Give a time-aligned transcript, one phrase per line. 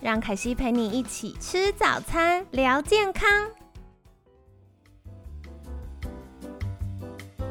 [0.00, 3.28] 让凯西陪你一起吃早餐，聊健康。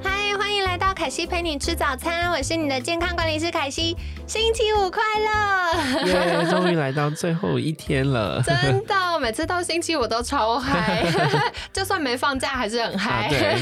[0.02, 3.98] 嗨，欢迎来到凯西陪你吃早餐，我是你的健康管理师凯西。
[4.26, 6.06] 星期五快乐！
[6.08, 8.42] 耶， 终于来到最后一天了。
[8.48, 11.04] 真的，每次到星期五都超嗨，
[11.73, 13.28] 就算没放假还是很嗨。
[13.30, 13.59] 对，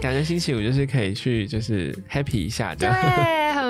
[0.00, 2.86] 感觉星期五就是可以去就是 happy 一下，对，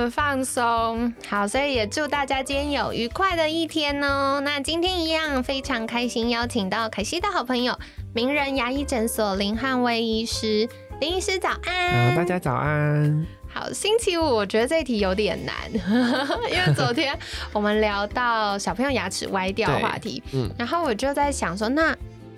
[0.01, 1.13] 很放松。
[1.29, 4.41] 好，所以也祝大家今天有愉快的一天哦。
[4.45, 7.79] 那今天一样非常开心，邀请到凯西的好朋友，
[8.15, 10.69] 名人牙医诊所林汉威医师。
[11.01, 13.27] 林医师早安，大家早安。
[13.49, 15.55] 好，星期五我觉得这一题有点难，
[16.51, 17.19] 因为昨天
[17.53, 21.97] 我们聊到小朋友牙齿歪掉话题， 嗯，然后我就在想说，那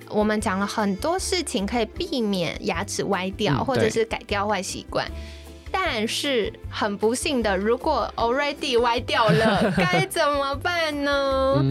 [0.08, 5.06] 我们讲了很多事情可以避免牙齿歪掉，或者是改掉坏习惯，
[5.70, 11.62] 但是很不幸的，如果 already 歪掉了， 该怎么办呢？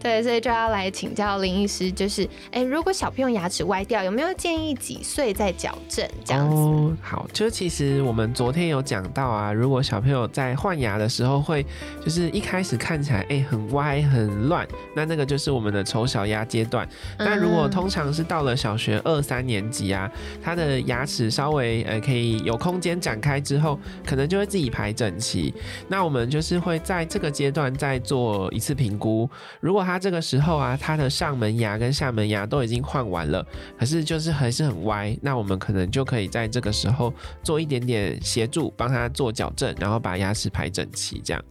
[0.00, 6.56] 对，所以就要来请教林医师，就是，哎，如果小朋友牙齿歪掉，有没有建议几岁再矫正这样子？
[6.56, 11.64] 哦，好，就其实我们昨天有讲到啊，如果小朋友在换牙的时候会，
[12.04, 16.88] 就是一开始看起来哎很歪很乱，那那个就是我们的丑小鸭阶段。
[17.18, 20.10] 那如果通常是到了小学二三年级啊，
[20.42, 25.52] 他的牙齿稍微呃可以有空间展开之后，可能就会自己排整齐。
[25.88, 29.28] 那我们就是会在这个阶段再做一次评估，
[29.60, 33.42] 如果他这个时候啊，他的上门牙跟下门牙都已经换完了，
[33.78, 37.10] 可是就是还是很歪，那我们可能就可以在这个时候
[37.42, 41.42] 做一点点协助，帮他做矫正，然后把牙齿排整齐，这样。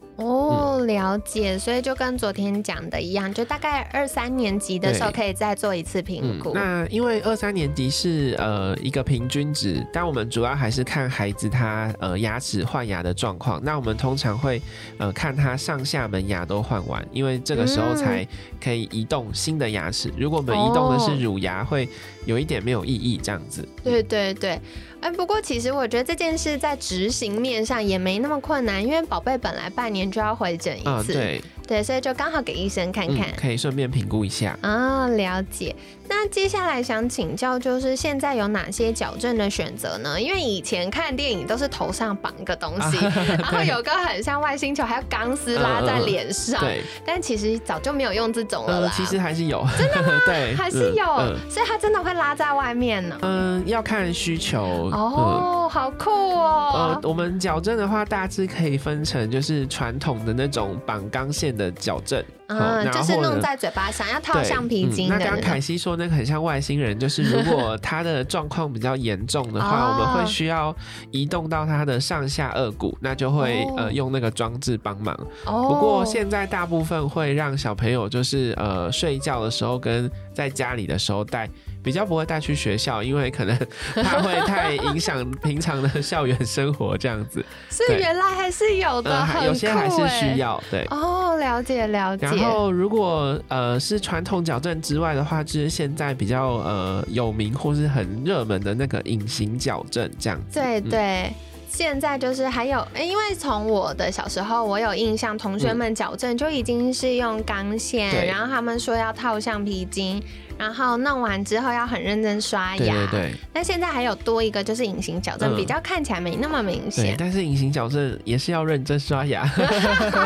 [0.50, 6.52] 哦，了解，所以就跟昨天讲的一样，就大概二三年级的时候可以再做一次评估。
[6.54, 13.62] 那因为二三年级是呃一个平均值，但我们主要还是看孩子他呃牙齿换牙的状况。
[13.64, 14.62] 那我们通常会
[14.98, 18.28] 呃看他上下门牙都换完，因为这个时候才
[18.62, 20.12] 可以移动新的牙齿。
[20.18, 21.88] 如果我们移动的是乳牙，会
[22.26, 23.68] 有一点没有意义这样子。
[23.84, 24.60] 对对对。
[25.02, 31.14] 哎，不过其实我觉得这件事在执行面上也没那么困难，因为宝贝本来半年就要回诊一次。
[31.14, 31.42] 对。
[31.68, 35.06] 对，所以就刚好给医生看看，可以顺便评估一下啊。
[35.10, 35.76] 了解。
[36.10, 40.20] 那接下来想请教，就是现在有哪些矫正的选择呢？
[40.20, 42.98] 因为以前看电影都是头上绑一个东西，
[43.38, 46.60] 然后有个很像外星球，还有钢丝拉在脸上。
[46.60, 46.84] 对。
[47.06, 48.94] 但其实早就没有用这种了啦。
[48.96, 49.66] 其实还是有。
[49.78, 50.20] 真的吗？
[50.26, 51.06] 对，还是有。
[51.50, 53.18] 所以它真的会拉在外面呢。
[53.24, 54.90] 嗯，要看需求。
[54.94, 57.00] 哦，好酷哦。
[57.02, 61.48] 呃，我们矫正的话，大致可以分成就是传统的那种绑钢线。
[61.58, 70.76] 的矫正，嗯，就是弄在嘴巴上，要套橡皮筋那刚凯西说那个很像外星人，就是如果他的状况比较严重的话，我们会需要
[71.12, 75.14] 移动到他的上下颚骨，那就会呃用那个装置帮忙。
[75.46, 81.50] 不过现在大部分会让小朋友就是呃睡觉的时候跟在家里的时候戴。
[81.88, 83.58] 比较不会带去学校，因为可能
[83.96, 87.44] 它会太影响平常的校园生活这样子。
[87.70, 90.62] 所以原来还是有的，有些还是需要。
[90.70, 92.26] 对，哦，了解了解。
[92.26, 100.60] 然后如果呃是传统矫正之外的话，就是现在比较呃有名或是很热门的那个隐形矫正这样子。
[100.60, 101.32] 对对。
[101.68, 110.24] 现在就是还有，因为从我的小时候，我有印象，同学们矫正就已经是用钢线，然后他们说要套橡皮筋，
[110.58, 112.96] 然后弄完之后要很认真刷牙。
[112.96, 113.34] 对对。
[113.54, 117.16] 那现在还有多一个就是隐形矫正，比较看起来没那么明显。
[117.20, 119.46] 但是隐形矫正也是要认真刷牙，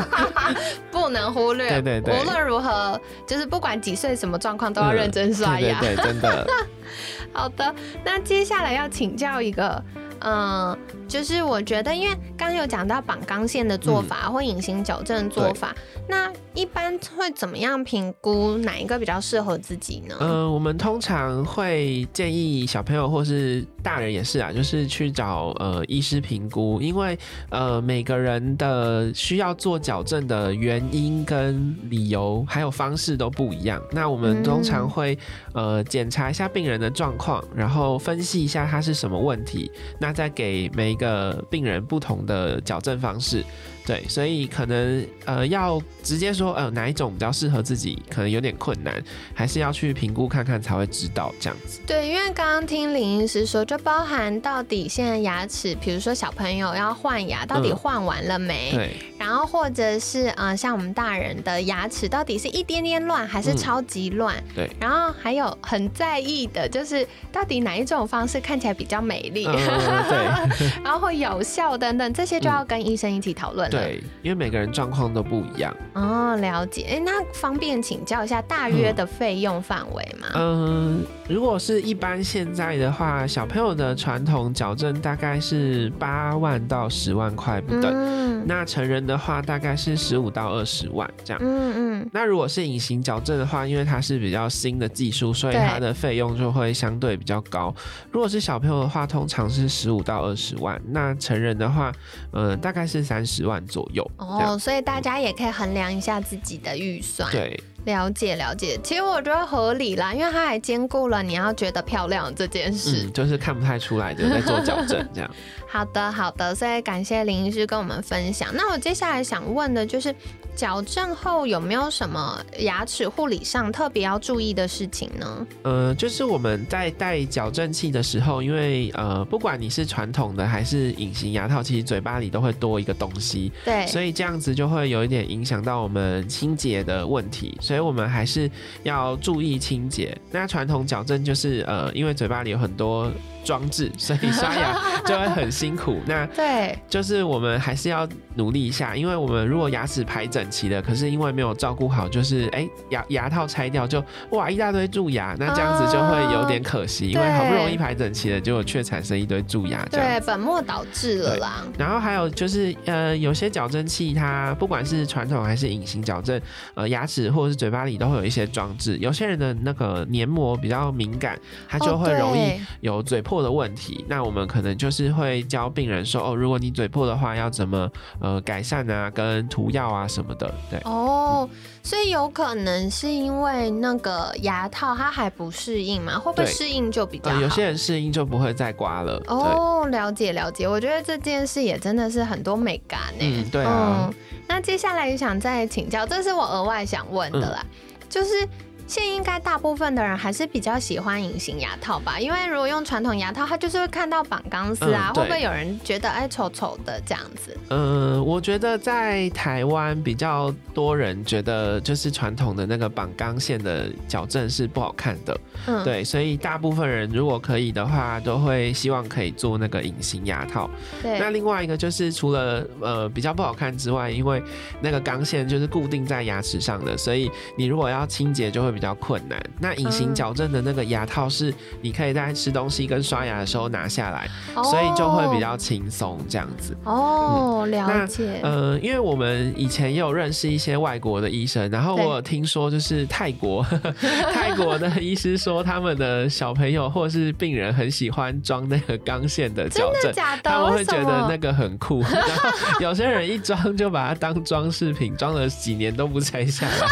[0.92, 1.68] 不能忽略。
[1.70, 2.22] 对对对。
[2.22, 5.80] 无论如何，就是不管几岁什么状况，都要认真刷牙。
[5.82, 6.48] 对，真的。
[7.34, 7.74] 好的，
[8.06, 9.84] 那接下来要请教一个。
[10.24, 10.78] 嗯，
[11.08, 15.76] 就是我觉得，因为刚刚有讲到绑钢线的做法或隐形矫正做法，
[16.08, 20.16] 那一般会怎么样评估哪一个比较适合自己呢？
[20.20, 27.18] 嗯，我们通常会建议小朋友或是大人也是啊，就是去找呃医师评估，因为
[27.50, 33.82] 呃每个人的需要做矫正的原因跟理由还有方式都不一样。
[33.92, 35.18] 那我们通常会
[35.54, 39.72] 呃检查一下病人的状况，然后分析一下他是什么问题。
[40.00, 43.44] 那在给每一个病人不同的矫正方式。
[43.86, 49.02] 对，所以可能呃要直接说呃哪一种比较适合自己，可能有点困难，
[49.34, 51.80] 还是要去评估看看才会知道这样子。
[51.88, 58.72] 对，因为刚刚听林医师说，就包含到底现在牙齿，比如说小朋友要换牙，到底换完了没？
[58.72, 58.92] 对。
[59.18, 64.36] 然后或者是呃像我们大人的牙齿，到底是一点点乱还是超级乱？
[64.56, 64.70] 对。
[64.80, 69.46] 然后还有很在意的就是到底哪一种方式看起来比较美丽？
[69.46, 70.84] 对。
[70.84, 73.84] 然后会有效等等，这些就要跟医生一起讨论了。
[73.84, 75.76] 对，因为每个人状况都不一样。
[75.94, 76.86] 哦，了解。
[76.90, 80.28] 哎，那方便请教一下大约的费用范围吗？
[80.36, 87.92] 嗯，如果是一般现在的话，小朋友的传统矫正大概是八万到十万块不等。
[87.94, 88.44] 嗯。
[88.46, 91.40] 那成人的话大概是十五到二十万这样。
[91.44, 91.91] 嗯嗯。
[92.12, 97.74] 那如果是隐形矫正的话，因为它是比较新的技术，所以它的费用就会相对比较高。
[98.12, 100.82] 如果是小朋友的话，通常是十五到二十万。
[100.88, 101.92] 那成人的话，
[102.32, 104.10] 呃，大概是三十万左右。
[104.18, 107.30] 哦，所以大家也可以衡量一下自己的预算。
[107.32, 107.60] 对。
[107.86, 115.30] 了解了解，其实我觉得合理啦，因为它还兼顾了你要觉得漂亮这件事，就是看不太出来的在做矫正这样。
[115.68, 118.50] 好的好的，所以感谢林医师跟我们分享。
[118.54, 120.14] 那我接下来想问的就是。
[120.54, 125.48] 矫正后有没有什么牙齿护理上特别要注意的事情呢？
[125.64, 138.52] 呃，就是我们在戴矫正器的时候，因为呃，不管你是传统的还是隐形牙套，其实嘴巴里都会多一个东西，对，所以这样子就会有一点影响到我们清洁的问题，所以我们还是
[138.84, 140.14] 要注意清洁。
[140.30, 143.10] 那传统矫正就是呃，因为嘴巴里有很多。
[143.44, 146.00] 装置， 所以刷牙 就会很辛苦。
[146.06, 159.86] 那对，就是我们还是要努力一下，因为我们如果牙齿排整齐了，可是因为没有照顾好，就是哎牙牙套拆掉就哇一大堆蛀牙，那这样子就会有点可惜，因为好不容易排整齐了，结果却产生一堆蛀牙。
[159.90, 161.64] 对，本末倒置了啦。
[161.78, 166.40] 然后还有就是呃，有些矫正器它不管是传统还是隐形矫正，
[166.74, 168.98] 呃，牙齿或者是嘴巴里都会有一些装置。
[168.98, 173.22] 有些人的那个黏膜比较敏感，它就会容易有嘴。
[173.32, 177.90] 破的问题，那我们可能就是会教病人说哦，如果你嘴破的话，要怎么
[178.20, 180.78] 呃改善啊，跟涂药啊什么的，对。
[180.84, 181.50] 哦，
[181.82, 187.40] 所以有可能是因为那个牙套它还不适应嘛，会不会适应就比较好？
[187.40, 189.24] 有些人适应就不会再刮了。
[189.28, 193.22] 哦，了解了解，我觉得这件事也真的是很多美感呢。
[193.22, 194.14] 嗯，对啊。
[194.46, 197.66] 那接下来也想再请教，这是我额外想问的啦，
[198.10, 198.46] 就是。
[198.88, 207.58] 现应该大部分的人还是比较喜欢隐形牙套吧，因为如果用传统牙套，它就是会看到绑钢丝啊，会不会有人觉得哎丑丑的这样子？
[207.70, 220.70] 嗯，我觉得在台湾比较多人觉得就是传统的那个绑钢线的矫正是不好看的，嗯，对，所以大部分人如果可以的话，都会希望可以做那个隐形牙套。
[221.02, 224.44] 对，那另外一个就是除了呃比较不好看之外，因为
[224.82, 229.42] 那个钢线就是固定在牙齿上的，所以你如果要清洁就会比比较困难。
[229.60, 234.30] 那隐形矫正的那个牙套是你可以在吃东西跟刷牙的时候拿下来，
[234.64, 236.76] 所以就会比较轻松这样子。
[236.84, 238.40] 哦，了解。
[238.44, 243.66] 呃，因为我们以前也有认识一些外国的医生，然后我有听说就是泰国
[244.34, 250.12] 泰国的医师说他们的小朋友或是病人很喜欢装那个钢线的矫正，
[250.44, 252.02] 他们会觉得那个很酷。
[252.02, 252.50] 然后
[252.82, 256.88] 有些人一装就把它当装饰品，装了几年都不拆下来，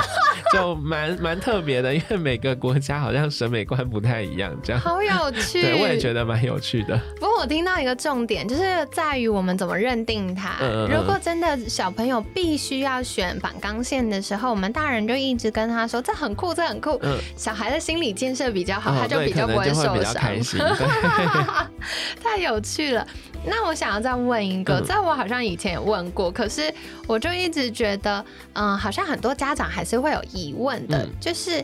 [0.53, 1.93] 就蛮蛮特别的。
[1.93, 5.61] 因为每个国家好像审美观不太一样，这样好有趣。
[5.61, 6.99] 对，我也觉得蛮有趣的。
[7.19, 10.57] 不过我听到一个重点，就是在于我们怎么认定它。
[10.89, 16.99] 如果真的小朋友必须要选绑钢线的时候，我们大人就一直跟他说这很酷，这很酷。
[17.01, 20.21] 嗯，小孩的心理建设比较好，他就比较不会受伤。
[22.21, 23.07] 太有趣了。
[23.45, 26.73] 那我想要再问一个，在我好像以前也问过，可是
[27.07, 31.63] 我就一直觉得，嗯，好像很多家长还是会有疑问的，就是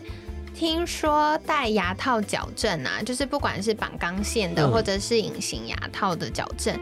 [0.56, 6.74] 听说戴牙套矫正啊，就是不管是绑钢线的，或者是隐形牙套的矫正。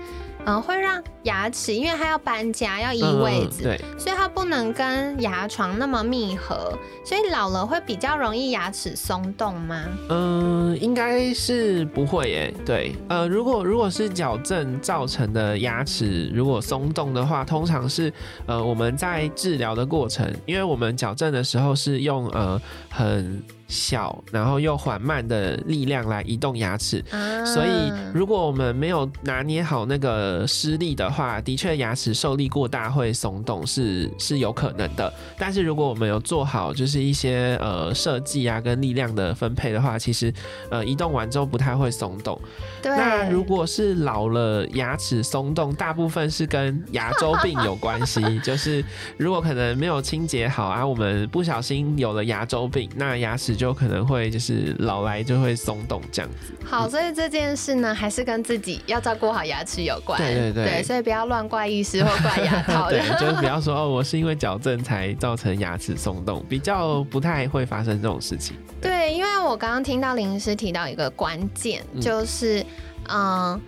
[0.47, 9.83] 嗯，会让牙齿，因为它要搬家，要移位置，对，所以它不能跟牙床那么密合，所以老了会比较容易牙齿松动吗？
[10.11, 12.54] 嗯，应该是不会耶。
[12.66, 18.12] 对，呃，如果如果是矫正造成的牙齿如果松动的话，通常是
[18.45, 23.43] 呃我们在治疗的过程，因为我们矫正的时候是用呃很。
[23.68, 27.04] 小，然后又缓慢的力量来移动牙齿。
[27.11, 35.12] 啊所以，如果我们没有拿捏好那个施力的话，的确牙齿受力过大会松动是是有可能的。
[35.38, 40.33] 但是如果我们有做好就是一些呃设计啊跟力量的分配的话，其实
[40.71, 42.40] 呃移动完之后不太会松动。
[42.83, 48.85] 对，那如果是老了牙齿松动，大部分是跟牙周病有关系， 就是
[49.16, 56.52] 如果可能没有清洁好啊，我们不小心有了牙周病，那牙齿就可能会就是老来就会松动这样子。
[56.64, 60.18] 好，所以这件事呢，还是跟自己要照顾好牙齿有关。
[60.18, 68.56] 对对对所以不要乱怪医师或怪牙 套对。，就是不要说哦，我是因为矫正才造成牙齿松动，比较不太会发生这种事情。
[68.80, 72.64] 对，因为我刚刚听到林医师提到一个关键，嗯就是
[73.08, 73.61] 嗯。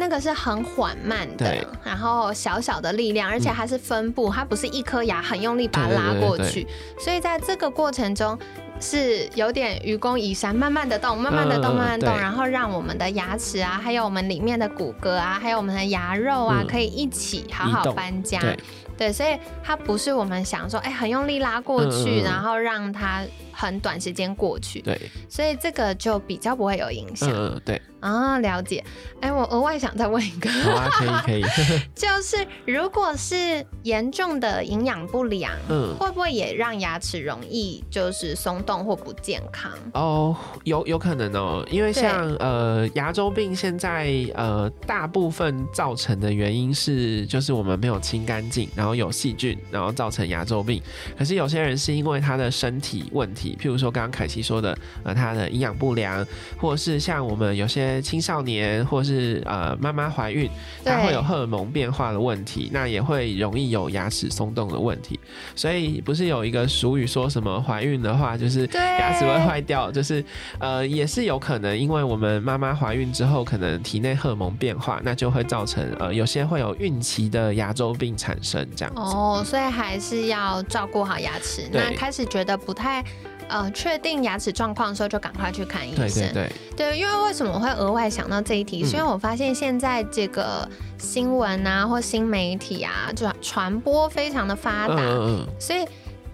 [0.00, 6.64] 那个是很缓慢的，然后小小的力量，而且嗯它是分布，它不是一颗牙很用力把它拉对对过去，
[7.00, 8.38] 所以在这个过程中
[8.80, 12.20] 是有点愚公移山，慢慢的动，慢慢的动，嗯慢慢地动，对。
[12.20, 16.66] 然后让我们的牙齿啊，还有我们里面的骨骼啊，还有我们的牙肉啊，嗯。
[16.66, 18.38] 可以一起好好搬家。
[18.40, 18.58] 对，
[18.96, 23.22] 对，所以它不是我们想说，哎、很用力拉过去，然后让它
[23.60, 24.96] 很短时间过去，对，
[25.28, 28.38] 所以这个就比较不会有影响、嗯嗯，对，啊。
[28.38, 28.84] 了解。
[29.20, 30.88] 哎、我额外想再问一个，好啊，
[31.24, 35.92] 可以可以， 就是如果是严重的营养不良，嗯。
[35.98, 39.72] 会不会也让牙齿容易就是松动或不健康？
[39.94, 50.80] 哦，有有可能哦，因为像呃牙周病现在呃大部分造成的原因是就是我们没有清干净，然后有细菌，然后造成牙周病。
[51.18, 56.26] 可是有些人是因为他的身体问题，譬如说刚刚凯西说的，呃他的营养不良，
[56.58, 60.48] 或者是像我们有些青少年，或是呃妈妈怀孕，
[60.84, 65.18] 它会有荷尔蒙变化的问题，那也会容易有牙齿松动的问题。
[65.54, 70.24] 所以不是有一个俗语说什么怀孕的话就是对牙齿会坏掉，就是
[70.58, 79.00] 呃也是有可能，因为我们妈妈怀孕之后，可能体内荷尔蒙变化，那就会造成呃有些会有孕期的牙周病产生这样子。
[79.00, 81.68] 哦，所以还是要照顾好牙齿。
[81.72, 83.04] 那开始觉得不太。
[83.48, 86.32] 呃，确定牙齿状况的时候，就赶快去看医生。
[86.32, 90.68] 对对，对，因为为什么会额外想到这一题，是因为嗯我发现现在这个
[90.98, 95.86] 新闻啊或新媒体啊传传播非常的发达，嗯嗯嗯，所以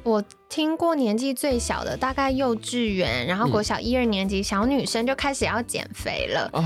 [0.02, 3.50] 我听过年纪最小的，大概幼稚园，然后嗯。
[3.50, 6.50] 国小一二年级小女生就开始要减肥了。
[6.52, 6.64] 哦，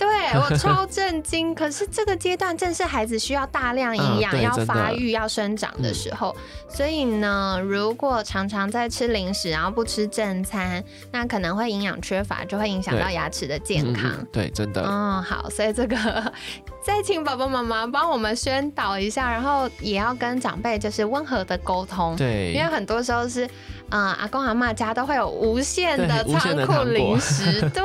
[0.00, 1.54] 对我 超震惊。
[1.54, 6.34] 可是这个阶段正是孩子需要大量营养、要发育、要生长的时候，
[6.68, 14.10] 所以呢，如果常常在吃零食，然后不吃正餐，那可能会营养缺乏，就会影响到牙齿的健嗯康。
[14.10, 15.96] 嗯对，真的，嗯，好，所以这个
[16.82, 22.16] 再请爸爸妈妈帮我们宣导一下，然后也要跟长辈就是温和的沟通。
[22.16, 23.46] 对，因为很多时候是，
[23.90, 27.82] 嗯、阿公阿妈家都会有无限的仓库零食，对，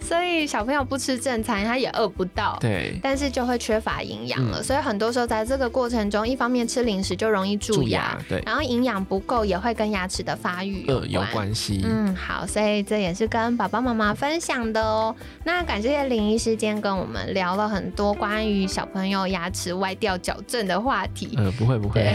[0.00, 4.60] 所以小朋友不吃正餐，他也饿不到，对但是就会缺乏营养了。
[4.60, 11.54] 嗯所以很多时候在这个过程中，一方面吃零食就容易蛀牙，对，然后营养不够也会跟牙齿的发育有嗯有关。
[11.54, 15.14] 系，嗯，好，所以这也是跟爸爸妈妈分享的哦。
[15.44, 21.34] 那感谢林医师今天跟我们聊了很多关于小朋友牙齿歪掉矫正的话题。
[21.36, 22.12] 呃，不会不会，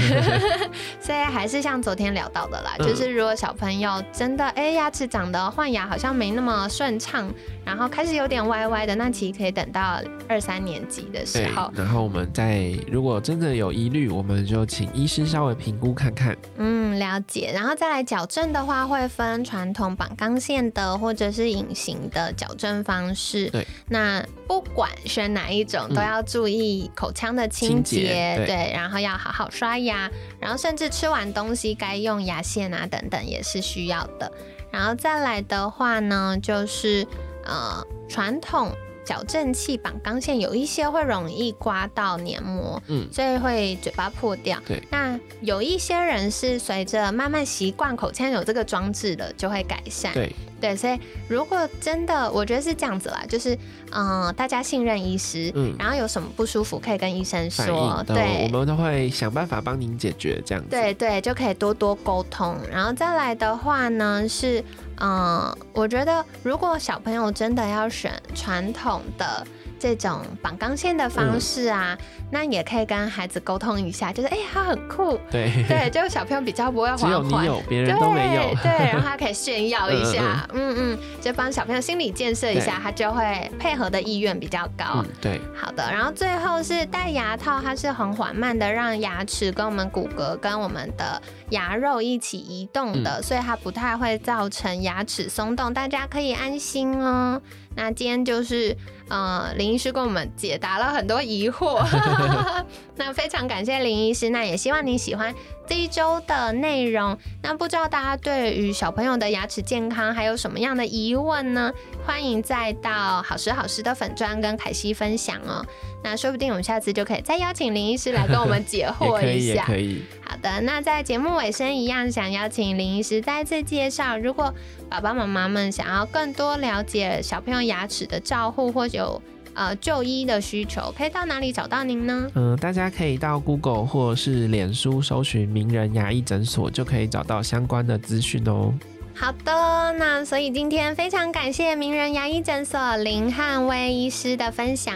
[1.00, 7.32] 所以还是像昨天聊到的啦，嗯就是如果小朋友真的哎、牙齿长得换牙好像没那么顺畅，
[7.66, 16.38] 然后开始有点歪歪的，那其实可以等到二三年级的时候，，然后我们再如果真的有疑虑，我们就请医师稍微评估看看。
[16.58, 17.52] 嗯，了解。
[17.52, 23.50] 然后再来矫正的话，会分传统绑钢线的或者是隐形的矫正方式。
[23.50, 30.08] 对，那不管选哪一种，嗯都要注意口腔的清清洁，洁对然后要好好刷牙，
[30.40, 34.32] 然后甚至吃完东西该用牙线啊等等也是需要的。
[34.72, 37.08] 然后再来的话呢，就是
[37.46, 38.72] 呃传统。
[39.04, 44.58] 矫正器绑钢线有一些会容易刮到黏膜，嗯所以会嘴巴破掉。
[44.66, 50.14] 对，那有一些人是随着慢慢习惯口腔有这个装置了，就会改善。
[50.14, 53.54] 对，对，所以如果真的，我觉得是这样子啦，就是
[53.92, 58.62] 嗯、呃大家信任医师，嗯然后有什么不舒服可以跟医生说对，我。
[58.62, 60.70] 们都会想办法帮您解决这样子。
[60.70, 62.56] 对对，就可以多多沟通。
[62.72, 64.64] 然后再来的话呢，是
[65.02, 69.46] 嗯、呃我觉得如果小朋友真的要选传统的
[69.80, 71.98] 这种绑钢线的方式啊，
[72.30, 85.04] 那也可以跟孩子沟通一下，就是哎，他很酷，对对，就小朋友比较不会 只有你有，别人都没有，对，然后他可以炫耀一下，嗯嗯，就帮小朋友心理建设一下，他就会配合的意愿比较高。
[85.20, 91.20] 对，好的，然后最后是戴牙套，它是很缓慢的，让牙齿跟我们骨骼跟我们的
[91.52, 97.42] 牙肉一起移动的，所以它不太会造成牙齿松动，大家可以安心哦。
[97.74, 98.76] 那今天就是，
[99.08, 101.82] 呃，林医师跟我们解答了很多疑惑，
[102.98, 105.34] 那非常感谢林医师，那也希望你喜欢
[105.66, 107.18] 这一周的内容。
[107.42, 111.72] 那不知道大家对于小朋友的牙齿健康还有什么样的疑问呢？
[112.06, 115.66] 欢迎再到好时好时的粉砖跟凯西分享哦。
[116.04, 119.66] 那说不定我们下次就可以再邀请林医师来跟我们解惑一下。
[119.66, 124.54] 可以，好的，那在节目尾声一样，想邀请林医师再次介绍，如果
[124.90, 129.22] 爸爸妈妈们想要更多了解小朋友牙齿的照护，或有
[129.54, 132.28] 呃就医的需求，可以到哪里找到您呢？
[132.34, 138.74] 嗯，大家可以到 Google 或是脸书搜寻名人牙医诊所，就可以找到相关的资讯哦。
[139.14, 144.96] 好的，那所以今天非常感谢名人牙医诊所林汉威医师的分享。